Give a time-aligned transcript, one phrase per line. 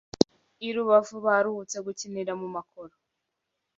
[0.67, 2.93] I Rubavu baruhutse gukinira mu makoro